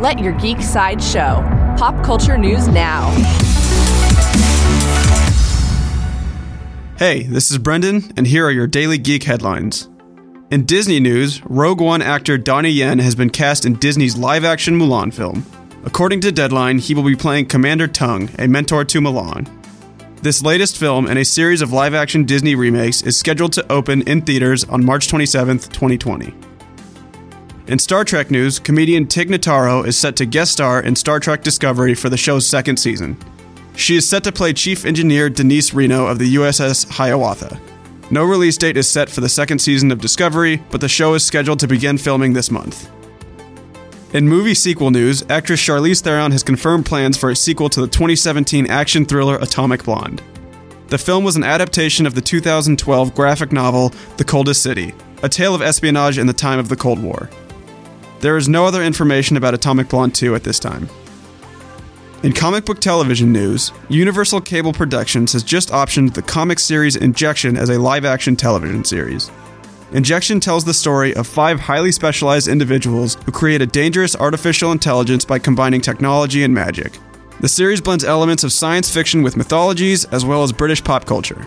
[0.00, 1.44] Let your geek side show.
[1.76, 3.10] Pop culture news now.
[6.96, 9.90] Hey, this is Brendan, and here are your daily geek headlines.
[10.50, 14.78] In Disney news, Rogue One actor Donnie Yen has been cast in Disney's live action
[14.78, 15.44] Mulan film.
[15.84, 19.46] According to Deadline, he will be playing Commander Tung, a mentor to Mulan.
[20.22, 24.00] This latest film in a series of live action Disney remakes is scheduled to open
[24.08, 26.49] in theaters on March 27, 2020.
[27.70, 31.44] In Star Trek news, comedian Tig Notaro is set to guest star in Star Trek
[31.44, 33.16] Discovery for the show's second season.
[33.76, 37.60] She is set to play Chief Engineer Denise Reno of the USS Hiawatha.
[38.10, 41.24] No release date is set for the second season of Discovery, but the show is
[41.24, 42.90] scheduled to begin filming this month.
[44.14, 47.86] In movie sequel news, actress Charlize Theron has confirmed plans for a sequel to the
[47.86, 50.20] 2017 action thriller Atomic Blonde.
[50.88, 54.92] The film was an adaptation of the 2012 graphic novel The Coldest City,
[55.22, 57.30] a tale of espionage in the time of the Cold War.
[58.20, 60.90] There is no other information about Atomic Blonde 2 at this time.
[62.22, 67.56] In comic book television news, Universal Cable Productions has just optioned the comic series Injection
[67.56, 69.30] as a live action television series.
[69.92, 75.24] Injection tells the story of five highly specialized individuals who create a dangerous artificial intelligence
[75.24, 76.98] by combining technology and magic.
[77.40, 81.46] The series blends elements of science fiction with mythologies as well as British pop culture.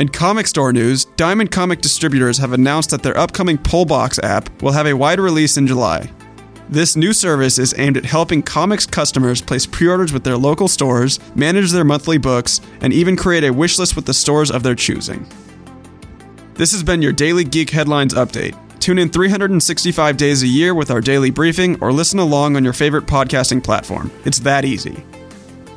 [0.00, 4.72] In comic store news, Diamond Comic Distributors have announced that their upcoming Pullbox app will
[4.72, 6.10] have a wide release in July.
[6.70, 10.68] This new service is aimed at helping comics customers place pre orders with their local
[10.68, 14.62] stores, manage their monthly books, and even create a wish list with the stores of
[14.62, 15.28] their choosing.
[16.54, 18.56] This has been your Daily Geek Headlines Update.
[18.80, 22.72] Tune in 365 days a year with our daily briefing or listen along on your
[22.72, 24.10] favorite podcasting platform.
[24.24, 25.04] It's that easy.